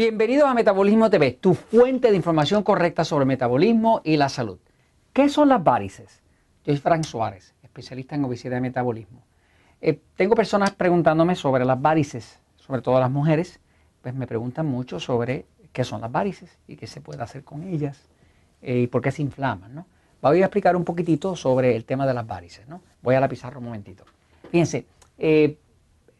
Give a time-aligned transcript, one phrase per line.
[0.00, 4.58] Bienvenidos a Metabolismo TV, tu fuente de información correcta sobre metabolismo y la salud.
[5.12, 6.22] ¿Qué son las varices?
[6.64, 9.20] Yo soy Frank Suárez, especialista en obesidad y metabolismo.
[9.82, 13.60] Eh, tengo personas preguntándome sobre las varices, sobre todo las mujeres,
[14.00, 17.62] pues me preguntan mucho sobre qué son las varices y qué se puede hacer con
[17.62, 18.08] ellas
[18.62, 19.74] eh, y por qué se inflaman.
[19.74, 19.86] ¿no?
[20.22, 22.66] Voy a explicar un poquitito sobre el tema de las varices.
[22.66, 22.80] ¿no?
[23.02, 24.04] Voy a la pizarra un momentito.
[24.50, 24.86] Fíjense,
[25.18, 25.58] eh,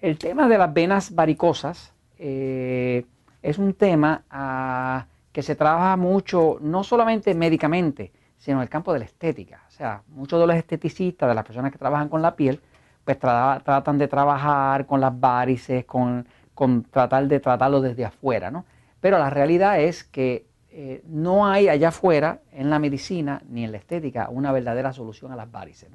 [0.00, 1.92] el tema de las venas varicosas
[3.46, 8.92] es un tema ah, que se trabaja mucho, no solamente médicamente, sino en el campo
[8.92, 9.62] de la estética.
[9.68, 12.60] O sea, muchos de los esteticistas, de las personas que trabajan con la piel,
[13.04, 16.26] pues tratan de trabajar con las varices, con,
[16.90, 18.64] tratar de tratarlo desde afuera, ¿no?
[19.00, 23.70] Pero la realidad es que eh, no hay allá afuera, en la medicina ni en
[23.70, 25.88] la estética, una verdadera solución a las varices.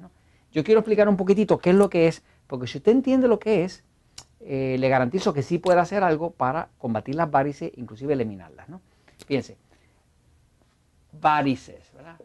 [0.52, 3.38] Yo quiero explicar un poquitito qué es lo que es, porque si usted entiende lo
[3.38, 3.84] que es,
[4.44, 8.68] eh, le garantizo que sí puede hacer algo para combatir las varices, inclusive eliminarlas.
[8.68, 8.80] ¿no?
[9.26, 9.56] Fíjense,
[11.12, 12.16] varices, ¿verdad?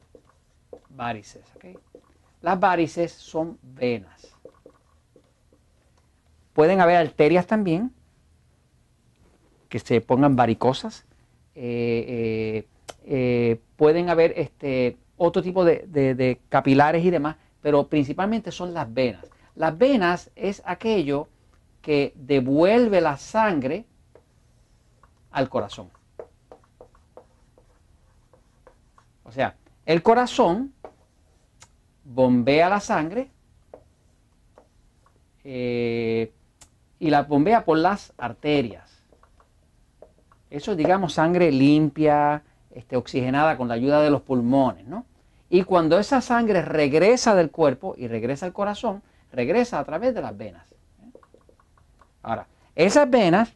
[0.89, 1.79] Varices, ¿ok?
[2.41, 4.35] Las varices son venas.
[6.53, 7.91] Pueden haber arterias también
[9.69, 11.05] que se pongan varicosas.
[11.53, 12.67] Eh,
[13.05, 18.91] eh, pueden haber este, otro tipo de, de capilares y demás, pero principalmente son las
[18.91, 19.25] venas.
[19.55, 21.27] Las venas es aquello
[21.87, 23.85] que devuelve la sangre
[25.31, 25.89] al corazón.
[29.23, 30.73] O sea, el corazón
[32.03, 33.31] bombea la sangre
[35.45, 36.33] eh,
[36.99, 39.01] y la bombea por las arterias.
[40.49, 45.05] Eso es, digamos, sangre limpia, este, oxigenada con la ayuda de los pulmones, ¿no?
[45.49, 50.21] Y cuando esa sangre regresa del cuerpo y regresa al corazón, regresa a través de
[50.21, 50.76] las venas.
[52.27, 53.53] Ahora, esas venas,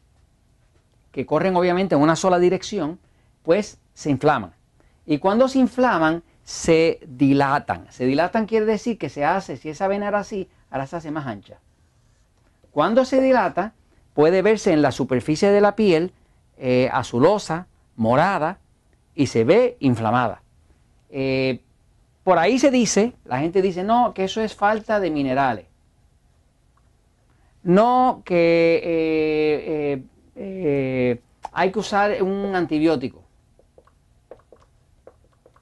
[1.12, 3.00] que corren obviamente en una sola dirección,
[3.44, 4.54] pues se inflaman.
[5.06, 7.88] Y cuando se inflaman, se dilatan.
[7.90, 11.12] Se dilatan quiere decir que se hace, si esa vena era así, ahora se hace
[11.12, 11.60] más ancha.
[12.72, 13.74] Cuando se dilata,
[14.14, 16.14] puede verse en la superficie de la piel
[16.58, 17.68] eh, azulosa,
[17.98, 18.60] morada,
[19.16, 20.44] y se ve inflamada.
[21.10, 21.60] Eh,
[22.24, 25.66] por ahí se dice, la gente dice, no, que eso es falta de minerales.
[27.64, 30.04] No que eh, eh,
[30.36, 33.22] eh, hay que usar un antibiótico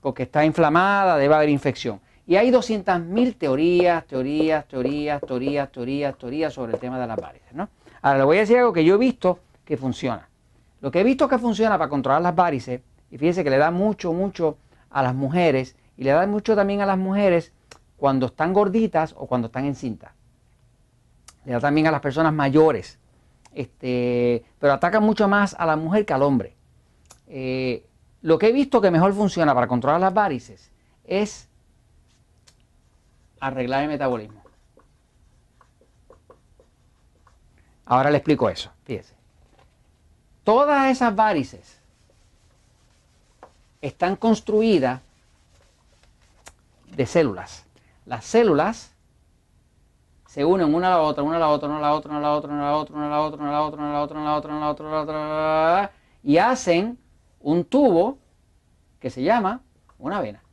[0.02, 2.00] porque está inflamada, debe haber infección.
[2.26, 7.54] Y hay 200.000 teorías, teorías, teorías, teorías, teorías, teorías sobre el tema de las varices.
[7.54, 7.68] ¿no?
[8.02, 10.30] Ahora le voy a decir algo que yo he visto que funciona.
[10.80, 13.72] Lo que he visto que funciona para controlar las varices, y fíjense que le da
[13.72, 14.58] mucho, mucho
[14.90, 17.52] a las mujeres, y le da mucho también a las mujeres
[17.98, 20.14] cuando están gorditas o cuando están encintas
[21.50, 23.00] le da también a las personas mayores,
[23.56, 26.56] este, pero ataca mucho más a la mujer que al hombre.
[27.26, 27.84] Eh,
[28.22, 30.70] lo que he visto que mejor funciona para controlar las varices
[31.06, 31.50] es
[33.40, 34.44] arreglar el metabolismo.
[37.84, 39.16] Ahora le explico eso, fíjese.
[40.44, 41.80] Todas esas varices
[43.82, 45.02] están construidas
[46.96, 47.66] de células.
[48.06, 48.94] Las células
[50.30, 52.20] se unen una a la otra, una a la otra, una a la otra, una
[52.20, 53.80] a la otra, una a la otra, una a la otra, una a la otra,
[53.80, 55.82] una a la otra, una a la otra, una a la otra, una a la
[55.82, 55.92] otra,
[56.22, 57.00] y hacen
[57.40, 58.20] un tubo
[59.00, 59.62] que se llama
[59.98, 60.44] una vena.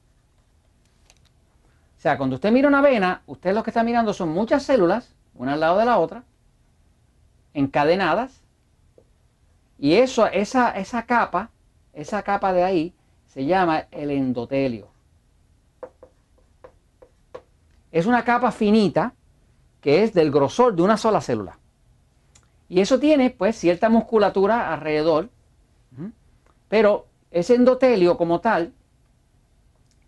[1.99, 5.15] O sea, cuando usted mira una vena, usted lo que está mirando son muchas células,
[5.35, 6.25] una al lado de la otra,
[7.53, 8.41] encadenadas,
[9.79, 11.51] y eso, esa, esa capa,
[11.93, 12.95] esa capa de ahí,
[13.27, 14.89] se llama el endotelio.
[17.93, 19.13] Es una capa finita
[19.87, 21.61] que es del grosor de una sola célula.
[22.69, 25.31] Y eso tiene pues cierta musculatura alrededor,
[26.67, 28.73] pero ese endotelio como tal,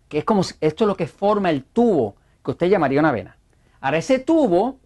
[0.08, 3.36] que es como esto es lo que forma el tubo que usted llamaría una vena.
[3.80, 4.80] Ahora ese tubo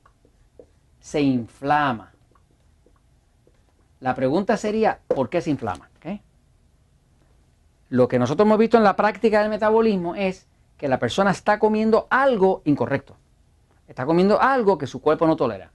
[1.01, 2.13] se inflama.
[4.01, 5.89] La pregunta sería, ¿por qué se inflama?
[7.89, 10.47] Lo que nosotros hemos visto en la práctica del metabolismo es
[10.77, 13.17] que la persona está comiendo algo incorrecto
[13.93, 15.71] está comiendo algo que su cuerpo no tolera.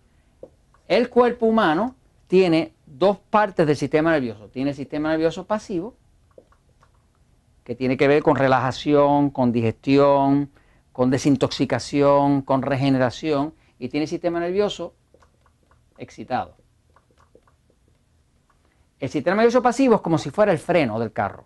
[0.88, 1.96] El cuerpo humano
[2.28, 4.48] tiene dos partes del sistema nervioso.
[4.50, 5.96] Tiene el sistema nervioso pasivo,
[7.64, 10.50] que tiene que ver con relajación, con digestión,
[10.92, 14.96] con desintoxicación, con regeneración, y tiene el sistema nervioso
[16.00, 16.56] excitado.
[19.00, 21.44] El sistema nervioso pasivo es como si fuera el freno del carro,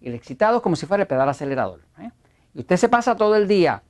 [0.00, 1.80] y el excitado es como si fuera el pedal acelerador.
[1.98, 2.12] ¿eh?
[2.54, 3.82] Y usted se pasa todo el día,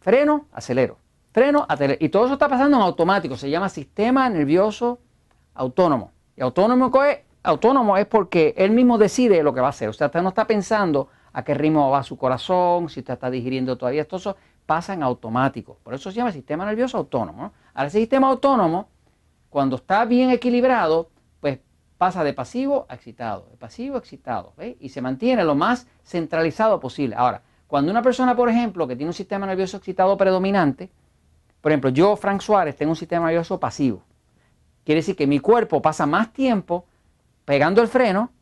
[0.00, 1.01] freno, acelero,
[1.32, 1.66] freno,
[1.98, 3.36] Y todo eso está pasando en automático.
[3.36, 4.98] Se llama sistema nervioso
[5.54, 6.12] autónomo.
[6.36, 9.88] Y autónomo es autónomo es porque él mismo decide lo que va a hacer.
[9.88, 13.30] O sea, usted no está pensando a qué ritmo va su corazón, si usted está
[13.30, 14.06] digiriendo todavía.
[14.06, 14.36] Todo eso
[14.66, 15.78] pasa en automático.
[15.82, 17.52] Por eso se llama sistema nervioso autónomo.
[17.74, 18.88] Ahora, ese sistema autónomo,
[19.50, 21.58] cuando está bien equilibrado, pues
[21.98, 26.78] pasa de pasivo a excitado, de pasivo a excitado, y se mantiene lo más centralizado
[26.80, 27.16] posible.
[27.16, 30.90] Ahora, cuando una persona, por ejemplo, que tiene un sistema nervioso excitado predominante,
[31.62, 34.02] por ejemplo, yo, Frank Suárez, tengo un sistema nervioso pasivo.
[34.84, 36.84] Quiere decir que mi cuerpo pasa más tiempo
[37.44, 38.32] pegando el freno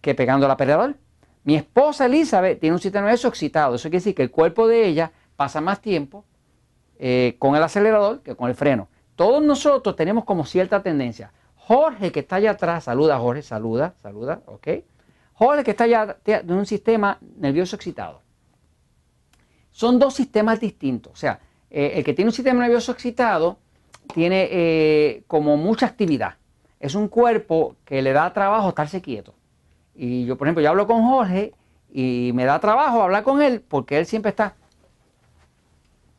[0.00, 0.96] que pegando el acelerador.
[1.44, 3.74] Mi esposa Elizabeth tiene un sistema nervioso excitado.
[3.74, 6.24] Eso quiere decir que el cuerpo de ella pasa más tiempo
[6.98, 8.88] eh, con el acelerador que con el freno.
[9.16, 11.32] Todos nosotros tenemos como cierta tendencia.
[11.56, 14.68] Jorge, que está allá atrás, saluda Jorge, saluda, saluda, ok.
[15.34, 18.22] Jorge, que está allá de un sistema nervioso excitado.
[19.72, 21.12] Son dos sistemas distintos.
[21.12, 21.38] O sea,
[21.70, 23.58] eh, el que tiene un sistema nervioso excitado
[24.14, 26.34] tiene eh, como mucha actividad.
[26.78, 29.34] Es un cuerpo que le da trabajo estarse quieto.
[29.94, 31.54] Y yo, por ejemplo, yo hablo con Jorge
[31.92, 34.54] y me da trabajo hablar con él porque él siempre está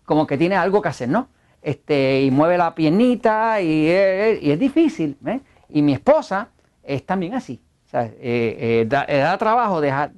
[0.05, 1.27] como que tiene algo que hacer, ¿no?
[1.61, 5.17] Este, y mueve la piernita y, es difícil.
[5.25, 5.41] ¿eh?
[5.69, 6.49] Y mi esposa
[6.81, 7.61] es también así.
[7.91, 10.13] da, trabajo dejar,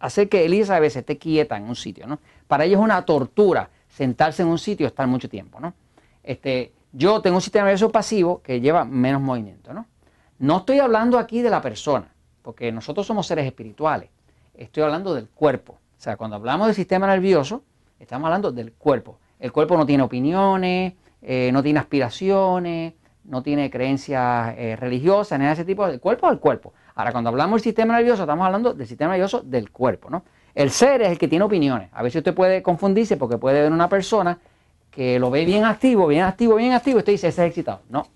[0.00, 2.18] hacer que Elizabeth esté quieta en un sitio, ¿no?
[2.48, 3.70] Para ella es una tortura
[4.00, 5.74] sentarse en un sitio estar mucho tiempo, ¿no?
[6.22, 9.84] Este, yo tengo un sistema nervioso pasivo que lleva menos movimiento, ¿no?
[10.38, 12.10] No estoy hablando aquí de la persona,
[12.40, 14.08] porque nosotros somos seres espirituales.
[14.54, 15.74] Estoy hablando del cuerpo.
[15.74, 17.62] O sea, cuando hablamos del sistema nervioso,
[17.98, 19.18] estamos hablando del cuerpo.
[19.38, 22.94] El cuerpo no tiene opiniones, eh, no tiene aspiraciones,
[23.24, 25.86] no tiene creencias eh, religiosas, ni de ese tipo.
[25.86, 26.72] El cuerpo es el cuerpo.
[26.94, 30.24] Ahora, cuando hablamos del sistema nervioso, estamos hablando del sistema nervioso del cuerpo, ¿no?
[30.54, 31.88] El ser es el que tiene opiniones.
[31.92, 34.38] A veces usted puede confundirse porque puede ver una persona
[34.90, 37.80] que lo ve bien activo, bien activo, bien activo, y usted dice, ese es excitado.
[37.88, 38.06] No,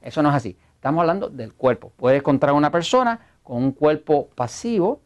[0.00, 0.56] eso no es así.
[0.74, 1.92] Estamos hablando del cuerpo.
[1.96, 5.00] Puede encontrar una persona con un cuerpo pasivo,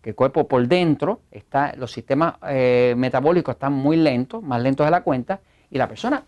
[0.00, 4.86] que el cuerpo por dentro, está, los sistemas eh, metabólicos están muy lentos, más lentos
[4.86, 6.22] de la cuenta, y la persona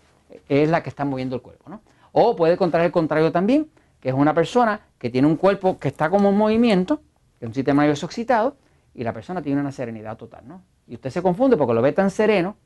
[0.49, 1.71] es la que está moviendo el cuerpo.
[1.71, 1.81] ¿no?
[2.13, 3.69] O puede encontrar el contrario también,
[4.01, 7.01] que es una persona que tiene un cuerpo que está como en movimiento,
[7.39, 8.57] que es un sistema nervioso excitado,
[8.99, 10.61] y la persona tiene una serenidad total, ¿no?
[10.89, 12.57] Y usted se confunde porque lo ve tan sereno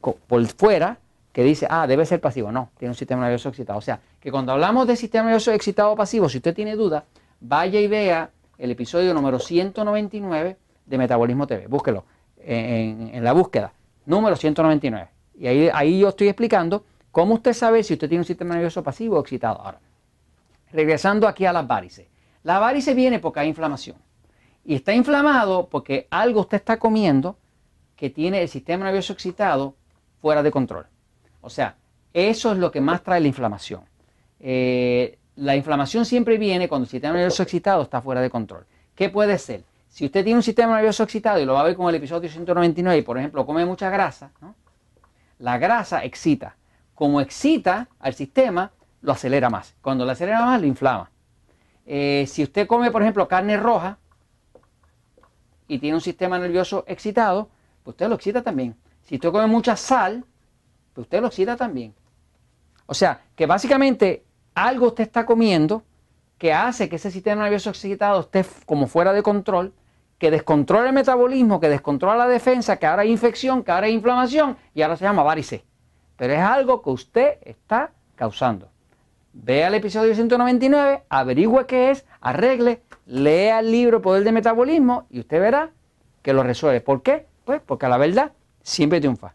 [0.00, 1.00] por fuera
[1.32, 2.52] que dice, ah, debe ser pasivo.
[2.52, 3.80] No, tiene un sistema nervioso excitado.
[3.80, 7.06] O sea, que cuando hablamos de sistema nervioso excitado o pasivo, si usted tiene duda,
[7.40, 10.56] vaya y vea el episodio número 199
[10.86, 11.66] de Metabolismo TV.
[11.66, 12.04] Búsquelo
[12.38, 13.72] en, la búsqueda,
[14.06, 15.08] número 199.
[15.40, 18.84] Y ahí, ahí yo estoy explicando cómo usted sabe si usted tiene un sistema nervioso
[18.84, 19.60] pasivo o excitado.
[19.60, 19.80] Ahora,
[20.70, 22.06] regresando aquí a las varices.
[22.44, 23.96] La varice viene porque hay inflamación.
[24.64, 27.36] Y está inflamado porque algo usted está comiendo
[27.96, 29.74] que tiene el sistema nervioso excitado
[30.20, 30.86] fuera de control.
[31.40, 31.76] O sea,
[32.12, 33.82] eso es lo que más trae la inflamación.
[34.40, 38.64] Eh, la inflamación siempre viene cuando el sistema nervioso excitado está fuera de control.
[38.94, 39.64] ¿Qué puede ser?
[39.88, 42.28] Si usted tiene un sistema nervioso excitado y lo va a ver con el episodio
[42.28, 44.30] 199 y por ejemplo come mucha grasa,
[45.38, 46.56] la grasa excita.
[46.94, 48.70] Como excita al sistema,
[49.02, 49.74] lo acelera más.
[49.82, 51.10] Cuando lo acelera más, lo inflama.
[51.86, 53.98] Eh, si usted come, por ejemplo, carne roja,
[55.68, 57.48] y tiene un sistema nervioso excitado,
[57.82, 58.76] pues usted lo excita también.
[59.02, 60.24] Si usted come mucha sal,
[60.92, 61.94] pues usted lo excita también.
[62.86, 65.82] O sea, que básicamente algo usted está comiendo
[66.38, 69.72] que hace que ese sistema nervioso excitado esté como fuera de control,
[70.18, 73.94] que descontrola el metabolismo, que descontrola la defensa, que ahora hay infección, que ahora hay
[73.94, 75.64] inflamación y ahora se llama varice.
[76.16, 78.68] Pero es algo que usted está causando.
[79.36, 85.18] Vea el episodio 199, averigüe qué es, arregle, lea el libro Poder de Metabolismo y
[85.18, 85.70] usted verá
[86.22, 86.80] que lo resuelve.
[86.80, 87.26] ¿Por qué?
[87.44, 88.30] Pues porque la verdad
[88.62, 89.34] siempre triunfa.